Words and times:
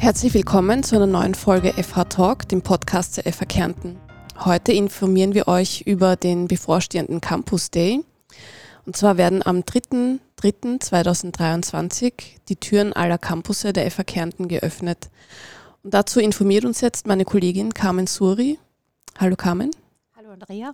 Herzlich 0.00 0.32
willkommen 0.32 0.82
zu 0.82 0.96
einer 0.96 1.06
neuen 1.06 1.34
Folge 1.34 1.74
FH 1.74 2.04
Talk, 2.04 2.48
dem 2.48 2.62
Podcast 2.62 3.18
der 3.18 3.30
FH 3.30 3.44
Kärnten. 3.44 3.98
Heute 4.42 4.72
informieren 4.72 5.34
wir 5.34 5.46
euch 5.46 5.82
über 5.82 6.16
den 6.16 6.48
bevorstehenden 6.48 7.20
Campus 7.20 7.70
Day. 7.70 8.02
Und 8.86 8.96
zwar 8.96 9.18
werden 9.18 9.44
am 9.44 9.58
3.3.2023 9.58 12.14
die 12.48 12.56
Türen 12.56 12.94
aller 12.94 13.18
Campusse 13.18 13.74
der 13.74 13.90
FH 13.90 14.04
Kärnten 14.04 14.48
geöffnet. 14.48 15.10
Und 15.82 15.92
dazu 15.92 16.18
informiert 16.18 16.64
uns 16.64 16.80
jetzt 16.80 17.06
meine 17.06 17.26
Kollegin 17.26 17.74
Carmen 17.74 18.06
Suri. 18.06 18.58
Hallo 19.18 19.36
Carmen. 19.36 19.70
Hallo 20.16 20.30
Andrea. 20.30 20.72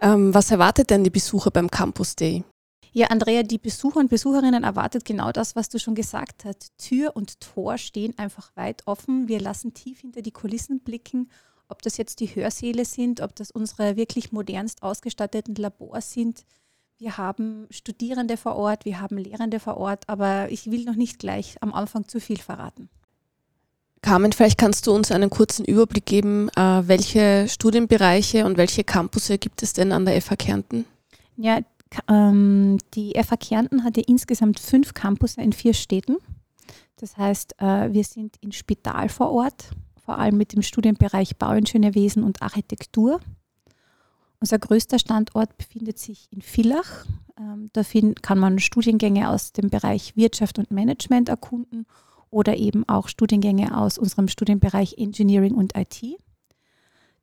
Ähm, 0.00 0.32
was 0.32 0.52
erwartet 0.52 0.90
denn 0.90 1.02
die 1.02 1.10
Besucher 1.10 1.50
beim 1.50 1.68
Campus 1.68 2.14
Day? 2.14 2.44
Ja, 2.92 3.06
Andrea, 3.06 3.44
die 3.44 3.58
Besucher 3.58 4.00
und 4.00 4.10
Besucherinnen 4.10 4.64
erwartet 4.64 5.04
genau 5.04 5.30
das, 5.30 5.54
was 5.54 5.68
du 5.68 5.78
schon 5.78 5.94
gesagt 5.94 6.44
hast. 6.44 6.76
Tür 6.76 7.14
und 7.14 7.40
Tor 7.40 7.78
stehen 7.78 8.18
einfach 8.18 8.50
weit 8.56 8.86
offen. 8.86 9.28
Wir 9.28 9.40
lassen 9.40 9.74
tief 9.74 10.00
hinter 10.00 10.22
die 10.22 10.32
Kulissen 10.32 10.80
blicken, 10.80 11.30
ob 11.68 11.82
das 11.82 11.96
jetzt 11.98 12.18
die 12.18 12.34
Hörsäle 12.34 12.84
sind, 12.84 13.20
ob 13.20 13.36
das 13.36 13.52
unsere 13.52 13.96
wirklich 13.96 14.32
modernst 14.32 14.82
ausgestatteten 14.82 15.54
Labors 15.54 16.12
sind. 16.12 16.44
Wir 16.98 17.16
haben 17.16 17.66
Studierende 17.70 18.36
vor 18.36 18.56
Ort, 18.56 18.84
wir 18.84 19.00
haben 19.00 19.16
Lehrende 19.16 19.60
vor 19.60 19.76
Ort, 19.76 20.08
aber 20.08 20.50
ich 20.50 20.70
will 20.70 20.84
noch 20.84 20.96
nicht 20.96 21.20
gleich 21.20 21.56
am 21.62 21.72
Anfang 21.72 22.08
zu 22.08 22.20
viel 22.20 22.38
verraten. 22.38 22.90
Carmen, 24.02 24.32
vielleicht 24.32 24.58
kannst 24.58 24.86
du 24.86 24.92
uns 24.92 25.12
einen 25.12 25.30
kurzen 25.30 25.64
Überblick 25.64 26.06
geben, 26.06 26.48
äh, 26.56 26.82
welche 26.88 27.46
Studienbereiche 27.48 28.46
und 28.46 28.56
welche 28.56 28.82
Campusse 28.82 29.38
gibt 29.38 29.62
es 29.62 29.74
denn 29.74 29.92
an 29.92 30.06
der 30.06 30.20
FH 30.20 30.36
Kärnten? 30.36 30.86
Ja, 31.36 31.60
ähm, 32.08 32.78
die 32.94 33.14
FH 33.20 33.36
Kärnten 33.36 33.84
hat 33.84 33.96
ja 33.96 34.02
insgesamt 34.06 34.60
fünf 34.60 34.94
Campus 34.94 35.36
in 35.36 35.52
vier 35.52 35.74
Städten. 35.74 36.16
Das 36.96 37.16
heißt, 37.16 37.60
äh, 37.60 37.92
wir 37.92 38.04
sind 38.04 38.36
in 38.40 38.52
Spital 38.52 39.08
vor 39.08 39.30
Ort, 39.30 39.70
vor 40.04 40.18
allem 40.18 40.36
mit 40.36 40.52
dem 40.52 40.62
Studienbereich 40.62 41.36
Bauingenieurwesen 41.36 42.22
und 42.22 42.42
Architektur. 42.42 43.20
Unser 44.38 44.58
größter 44.58 44.98
Standort 44.98 45.56
befindet 45.58 45.98
sich 45.98 46.28
in 46.30 46.42
Villach. 46.42 47.06
Ähm, 47.38 47.70
da 47.72 47.82
kann 48.22 48.38
man 48.38 48.58
Studiengänge 48.58 49.28
aus 49.28 49.52
dem 49.52 49.68
Bereich 49.70 50.16
Wirtschaft 50.16 50.58
und 50.58 50.70
Management 50.70 51.28
erkunden 51.28 51.86
oder 52.30 52.56
eben 52.56 52.88
auch 52.88 53.08
Studiengänge 53.08 53.76
aus 53.76 53.98
unserem 53.98 54.28
Studienbereich 54.28 54.96
Engineering 54.96 55.54
und 55.54 55.76
IT. 55.76 56.02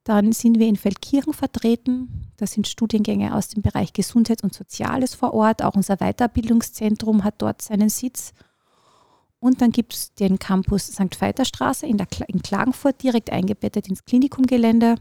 Dann 0.08 0.32
sind 0.32 0.58
wir 0.58 0.68
in 0.68 0.78
Feldkirchen 0.78 1.34
vertreten. 1.34 2.32
Das 2.38 2.54
sind 2.54 2.66
Studiengänge 2.66 3.36
aus 3.36 3.50
dem 3.50 3.62
Bereich 3.62 3.92
Gesundheit 3.92 4.42
und 4.42 4.54
Soziales 4.54 5.14
vor 5.14 5.34
Ort. 5.34 5.62
Auch 5.62 5.76
unser 5.76 5.98
Weiterbildungszentrum 5.98 7.26
hat 7.26 7.36
dort 7.40 7.62
seinen 7.62 7.90
Sitz. 7.90 8.32
Und 9.42 9.62
dann 9.62 9.74
gibt 9.74 9.94
es 9.94 10.14
den 10.14 10.40
Campus 10.40 10.88
St. 10.88 11.20
Veiterstraße 11.20 11.86
in, 11.86 11.98
in 12.28 12.42
Klagenfurt, 12.42 13.04
direkt 13.04 13.34
eingebettet 13.34 13.90
ins 13.90 14.06
Klinikumgelände. 14.06 14.96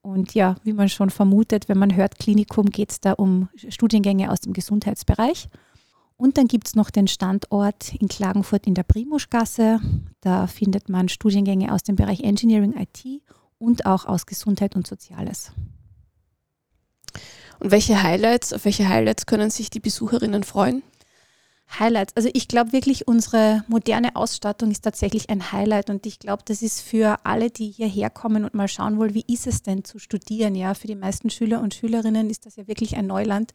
Und 0.00 0.34
ja, 0.34 0.54
wie 0.62 0.74
man 0.74 0.88
schon 0.90 1.10
vermutet, 1.10 1.68
wenn 1.68 1.78
man 1.78 1.96
hört 1.96 2.20
Klinikum, 2.20 2.66
geht 2.70 2.92
es 2.92 3.00
da 3.00 3.14
um 3.14 3.48
Studiengänge 3.68 4.30
aus 4.30 4.42
dem 4.42 4.52
Gesundheitsbereich. 4.52 5.48
Und 6.16 6.38
dann 6.38 6.46
gibt 6.46 6.68
es 6.68 6.76
noch 6.76 6.90
den 6.90 7.08
Standort 7.08 7.92
in 7.96 8.06
Klagenfurt 8.06 8.68
in 8.68 8.74
der 8.74 8.84
Primuschgasse. 8.84 9.80
Da 10.20 10.46
findet 10.46 10.88
man 10.88 11.08
Studiengänge 11.08 11.74
aus 11.74 11.82
dem 11.82 11.96
Bereich 11.96 12.20
Engineering 12.20 12.74
IT 12.74 13.22
und 13.58 13.86
auch 13.86 14.04
aus 14.04 14.26
Gesundheit 14.26 14.76
und 14.76 14.86
Soziales. 14.86 15.52
Und 17.58 17.70
welche 17.70 18.02
Highlights, 18.02 18.52
auf 18.52 18.64
welche 18.64 18.88
Highlights 18.88 19.26
können 19.26 19.50
sich 19.50 19.70
die 19.70 19.80
Besucherinnen 19.80 20.44
freuen? 20.44 20.82
Highlights. 21.78 22.14
Also 22.16 22.28
ich 22.32 22.48
glaube 22.48 22.72
wirklich, 22.72 23.08
unsere 23.08 23.64
moderne 23.66 24.14
Ausstattung 24.14 24.70
ist 24.70 24.82
tatsächlich 24.82 25.30
ein 25.30 25.52
Highlight 25.52 25.90
und 25.90 26.06
ich 26.06 26.18
glaube, 26.18 26.42
das 26.46 26.62
ist 26.62 26.80
für 26.80 27.18
alle, 27.24 27.50
die 27.50 27.70
hierher 27.70 28.08
kommen 28.08 28.44
und 28.44 28.54
mal 28.54 28.68
schauen 28.68 28.98
wollen, 28.98 29.14
wie 29.14 29.24
ist 29.26 29.46
es 29.46 29.62
denn 29.62 29.84
zu 29.84 29.98
studieren. 29.98 30.54
Ja, 30.54 30.74
für 30.74 30.86
die 30.86 30.94
meisten 30.94 31.28
Schüler 31.28 31.60
und 31.60 31.74
Schülerinnen 31.74 32.30
ist 32.30 32.46
das 32.46 32.56
ja 32.56 32.68
wirklich 32.68 32.96
ein 32.96 33.06
Neuland, 33.06 33.52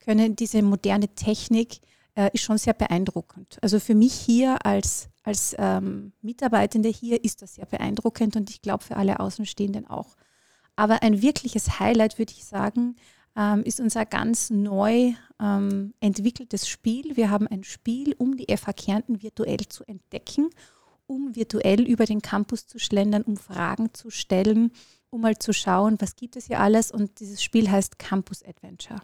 können 0.00 0.34
diese 0.34 0.62
moderne 0.62 1.08
Technik 1.08 1.80
äh, 2.14 2.30
ist 2.32 2.42
schon 2.42 2.58
sehr 2.58 2.74
beeindruckend. 2.74 3.58
Also 3.62 3.80
für 3.80 3.94
mich 3.94 4.12
hier 4.12 4.64
als, 4.64 5.08
als 5.22 5.54
ähm, 5.58 6.12
Mitarbeitende 6.20 6.88
hier 6.88 7.24
ist 7.24 7.42
das 7.42 7.54
sehr 7.54 7.66
beeindruckend 7.66 8.36
und 8.36 8.50
ich 8.50 8.62
glaube 8.62 8.84
für 8.84 8.96
alle 8.96 9.20
Außenstehenden 9.20 9.86
auch. 9.86 10.16
Aber 10.76 11.02
ein 11.02 11.22
wirkliches 11.22 11.78
Highlight, 11.80 12.18
würde 12.18 12.32
ich 12.32 12.44
sagen, 12.44 12.96
ähm, 13.36 13.62
ist 13.62 13.80
unser 13.80 14.04
ganz 14.06 14.50
neu 14.50 15.12
ähm, 15.40 15.94
entwickeltes 16.00 16.68
Spiel. 16.68 17.16
Wir 17.16 17.30
haben 17.30 17.46
ein 17.46 17.64
Spiel, 17.64 18.14
um 18.18 18.36
die 18.36 18.54
FH 18.54 18.72
Kärnten 18.72 19.22
virtuell 19.22 19.66
zu 19.68 19.84
entdecken, 19.84 20.50
um 21.06 21.34
virtuell 21.34 21.82
über 21.82 22.04
den 22.04 22.22
Campus 22.22 22.66
zu 22.66 22.78
schlendern, 22.78 23.22
um 23.22 23.36
Fragen 23.36 23.92
zu 23.94 24.10
stellen, 24.10 24.72
um 25.10 25.22
mal 25.22 25.38
zu 25.38 25.52
schauen, 25.52 25.96
was 26.00 26.16
gibt 26.16 26.36
es 26.36 26.46
hier 26.46 26.60
alles. 26.60 26.90
Und 26.90 27.20
dieses 27.20 27.42
Spiel 27.42 27.70
heißt 27.70 27.98
Campus 27.98 28.42
Adventure. 28.42 29.00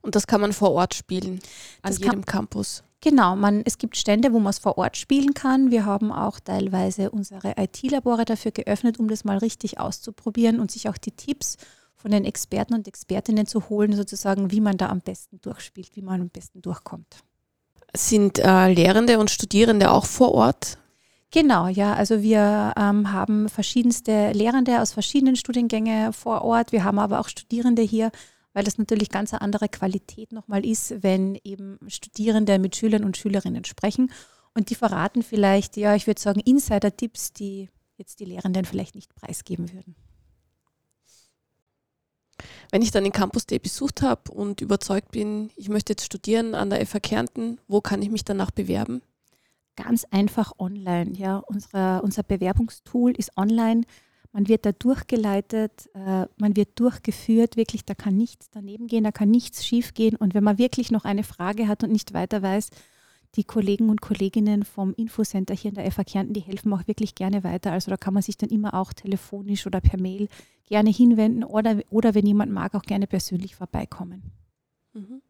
Und 0.00 0.14
das 0.14 0.26
kann 0.26 0.40
man 0.40 0.52
vor 0.52 0.72
Ort 0.72 0.94
spielen, 0.94 1.40
an 1.82 1.92
das 1.92 1.98
jedem 1.98 2.24
Campus. 2.24 2.82
Genau, 3.00 3.34
man, 3.34 3.62
es 3.64 3.78
gibt 3.78 3.96
Stände, 3.96 4.32
wo 4.32 4.38
man 4.38 4.50
es 4.50 4.60
vor 4.60 4.78
Ort 4.78 4.96
spielen 4.96 5.34
kann. 5.34 5.72
Wir 5.72 5.84
haben 5.84 6.12
auch 6.12 6.38
teilweise 6.38 7.10
unsere 7.10 7.54
IT-Labore 7.56 8.24
dafür 8.24 8.52
geöffnet, 8.52 9.00
um 9.00 9.08
das 9.08 9.24
mal 9.24 9.38
richtig 9.38 9.80
auszuprobieren 9.80 10.60
und 10.60 10.70
sich 10.70 10.88
auch 10.88 10.96
die 10.96 11.10
Tipps 11.10 11.56
von 11.96 12.12
den 12.12 12.24
Experten 12.24 12.74
und 12.74 12.86
Expertinnen 12.86 13.46
zu 13.46 13.68
holen, 13.68 13.94
sozusagen, 13.94 14.52
wie 14.52 14.60
man 14.60 14.76
da 14.76 14.88
am 14.88 15.00
besten 15.00 15.40
durchspielt, 15.40 15.96
wie 15.96 16.02
man 16.02 16.20
am 16.20 16.28
besten 16.28 16.62
durchkommt. 16.62 17.24
Sind 17.94 18.38
äh, 18.38 18.72
Lehrende 18.72 19.18
und 19.18 19.30
Studierende 19.30 19.90
auch 19.90 20.06
vor 20.06 20.32
Ort? 20.32 20.78
Genau, 21.32 21.66
ja. 21.66 21.94
Also 21.94 22.22
wir 22.22 22.72
ähm, 22.76 23.12
haben 23.12 23.48
verschiedenste 23.48 24.32
Lehrende 24.32 24.80
aus 24.80 24.92
verschiedenen 24.92 25.34
Studiengängen 25.34 26.12
vor 26.12 26.42
Ort. 26.42 26.70
Wir 26.70 26.84
haben 26.84 26.98
aber 26.98 27.18
auch 27.18 27.28
Studierende 27.28 27.82
hier 27.82 28.12
weil 28.52 28.64
das 28.64 28.78
natürlich 28.78 29.08
ganz 29.10 29.32
eine 29.32 29.42
andere 29.42 29.68
Qualität 29.68 30.32
nochmal 30.32 30.64
ist, 30.64 31.02
wenn 31.02 31.38
eben 31.44 31.78
Studierende 31.88 32.58
mit 32.58 32.76
Schülern 32.76 33.04
und 33.04 33.16
Schülerinnen 33.16 33.64
sprechen. 33.64 34.10
Und 34.54 34.70
die 34.70 34.74
verraten 34.74 35.22
vielleicht, 35.22 35.76
ja, 35.76 35.94
ich 35.94 36.06
würde 36.06 36.20
sagen, 36.20 36.40
Insider-Tipps, 36.40 37.32
die 37.32 37.70
jetzt 37.96 38.20
die 38.20 38.26
Lehrenden 38.26 38.64
vielleicht 38.64 38.94
nicht 38.94 39.14
preisgeben 39.14 39.72
würden. 39.72 39.94
Wenn 42.70 42.82
ich 42.82 42.90
dann 42.90 43.04
den 43.04 43.12
Campus 43.12 43.46
Day 43.46 43.58
besucht 43.58 44.02
habe 44.02 44.32
und 44.32 44.60
überzeugt 44.60 45.12
bin, 45.12 45.50
ich 45.56 45.68
möchte 45.68 45.92
jetzt 45.92 46.04
studieren 46.04 46.54
an 46.54 46.70
der 46.70 46.84
FH 46.84 47.00
Kärnten, 47.00 47.58
wo 47.68 47.80
kann 47.80 48.02
ich 48.02 48.10
mich 48.10 48.24
danach 48.24 48.50
bewerben? 48.50 49.02
Ganz 49.76 50.04
einfach 50.10 50.52
online. 50.58 51.12
Ja, 51.12 51.38
unsere, 51.38 52.02
unser 52.02 52.22
Bewerbungstool 52.22 53.12
ist 53.12 53.36
online. 53.36 53.82
Man 54.32 54.48
wird 54.48 54.64
da 54.64 54.72
durchgeleitet, 54.72 55.90
äh, 55.94 56.26
man 56.38 56.56
wird 56.56 56.80
durchgeführt, 56.80 57.56
wirklich, 57.56 57.84
da 57.84 57.94
kann 57.94 58.16
nichts 58.16 58.50
daneben 58.50 58.86
gehen, 58.86 59.04
da 59.04 59.12
kann 59.12 59.30
nichts 59.30 59.64
schief 59.64 59.92
gehen. 59.92 60.16
Und 60.16 60.34
wenn 60.34 60.42
man 60.42 60.56
wirklich 60.56 60.90
noch 60.90 61.04
eine 61.04 61.22
Frage 61.22 61.68
hat 61.68 61.84
und 61.84 61.92
nicht 61.92 62.14
weiter 62.14 62.40
weiß, 62.40 62.70
die 63.34 63.44
Kollegen 63.44 63.88
und 63.88 64.00
Kolleginnen 64.00 64.64
vom 64.64 64.94
Infocenter 64.94 65.54
hier 65.54 65.70
in 65.70 65.74
der 65.74 65.90
FA 65.90 66.04
Kärnten, 66.04 66.34
die 66.34 66.40
helfen 66.40 66.72
auch 66.72 66.86
wirklich 66.86 67.14
gerne 67.14 67.44
weiter. 67.44 67.72
Also 67.72 67.90
da 67.90 67.96
kann 67.96 68.14
man 68.14 68.22
sich 68.22 68.36
dann 68.36 68.50
immer 68.50 68.74
auch 68.74 68.92
telefonisch 68.92 69.66
oder 69.66 69.80
per 69.80 70.00
Mail 70.00 70.28
gerne 70.66 70.90
hinwenden 70.90 71.44
oder, 71.44 71.80
oder 71.90 72.14
wenn 72.14 72.26
jemand 72.26 72.52
mag, 72.52 72.74
auch 72.74 72.82
gerne 72.82 73.06
persönlich 73.06 73.56
vorbeikommen. 73.56 74.22
Mhm. 74.92 75.22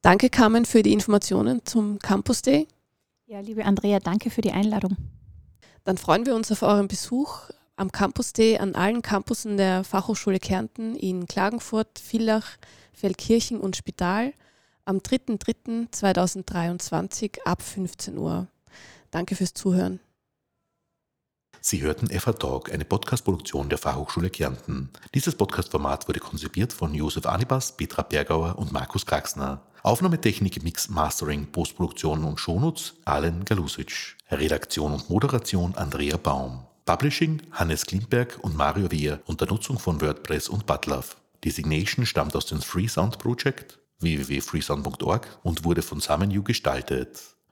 Danke, 0.02 0.30
Carmen, 0.30 0.64
für 0.64 0.82
die 0.82 0.92
Informationen 0.92 1.64
zum 1.64 2.00
Campus 2.00 2.42
Day. 2.42 2.66
Ja, 3.26 3.38
liebe 3.38 3.64
Andrea, 3.64 4.00
danke 4.00 4.30
für 4.30 4.40
die 4.40 4.50
Einladung. 4.50 4.96
Dann 5.84 5.96
freuen 5.96 6.26
wir 6.26 6.34
uns 6.34 6.50
auf 6.50 6.62
euren 6.62 6.88
Besuch 6.88 7.50
am 7.76 7.92
Campus 7.92 8.32
Day 8.32 8.58
an 8.58 8.74
allen 8.74 9.00
Campussen 9.00 9.56
der 9.56 9.84
Fachhochschule 9.84 10.40
Kärnten 10.40 10.96
in 10.96 11.28
Klagenfurt, 11.28 12.00
Villach, 12.00 12.56
Feldkirchen 12.92 13.60
und 13.60 13.76
Spital 13.76 14.32
am 14.86 14.96
3.3.2023 14.96 17.42
ab 17.44 17.62
15 17.62 18.18
Uhr. 18.18 18.48
Danke 19.12 19.36
fürs 19.36 19.54
Zuhören. 19.54 20.00
Sie 21.64 21.80
hörten 21.80 22.08
FH 22.08 22.32
Talk, 22.32 22.72
eine 22.72 22.84
Podcast-Produktion 22.84 23.68
der 23.68 23.78
Fachhochschule 23.78 24.30
Kärnten. 24.30 24.90
Dieses 25.14 25.36
Podcast-Format 25.36 26.08
wurde 26.08 26.18
konzipiert 26.18 26.72
von 26.72 26.92
Josef 26.92 27.24
Anibas, 27.24 27.76
Petra 27.76 28.02
Bergauer 28.02 28.58
und 28.58 28.72
Markus 28.72 29.06
Kraxner. 29.06 29.62
Aufnahmetechnik, 29.84 30.64
Mix, 30.64 30.88
Mastering, 30.88 31.46
Postproduktion 31.46 32.24
und 32.24 32.40
Shownotes 32.40 32.94
Alen 33.04 33.44
Galusic. 33.44 34.16
Redaktion 34.28 34.92
und 34.92 35.08
Moderation 35.08 35.76
Andrea 35.76 36.16
Baum. 36.16 36.66
Publishing 36.84 37.40
Hannes 37.52 37.86
Klimberg 37.86 38.40
und 38.42 38.56
Mario 38.56 38.90
Wehr 38.90 39.20
unter 39.26 39.46
Nutzung 39.46 39.78
von 39.78 40.00
WordPress 40.00 40.48
und 40.48 40.66
Butlove. 40.66 41.14
Designation 41.44 42.06
stammt 42.06 42.34
aus 42.34 42.46
dem 42.46 42.60
Freesound 42.60 43.20
Project 43.20 43.78
www.freesound.org 44.00 45.38
und 45.44 45.64
wurde 45.64 45.82
von 45.82 46.00
SummonU 46.00 46.42
gestaltet. 46.42 47.20